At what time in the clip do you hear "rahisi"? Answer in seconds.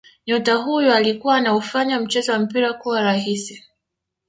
3.01-3.63